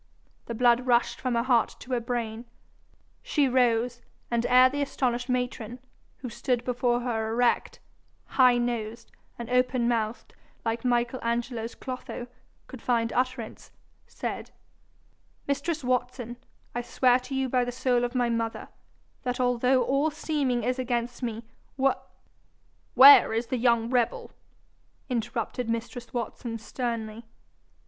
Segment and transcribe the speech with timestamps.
[0.47, 2.45] The blood rushed from her heart to her brain.
[3.21, 5.77] She rose, and ere the astonished matron,
[6.21, 7.79] who stood before her erect,
[8.25, 10.33] high nosed, and open mouthed
[10.65, 12.25] like Michael Angelo's Clotho,
[12.65, 13.69] could find utterance,
[14.07, 14.49] said,
[15.47, 16.37] 'Mistress Watson,
[16.73, 18.69] I swear to you by the soul of my mother,
[19.21, 21.43] that although all seeming is against me,
[21.77, 21.93] W'
[22.95, 24.31] 'Where is the young rebel?'
[25.11, 27.27] interrupted mistress Watson sternly.